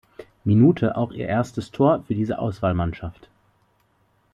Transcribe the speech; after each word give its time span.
Minute 0.43 0.97
auch 0.97 1.11
ihr 1.11 1.27
erstes 1.27 1.69
Tor 1.69 2.01
für 2.07 2.15
diese 2.15 2.39
Auswahlmannschaft. 2.39 3.29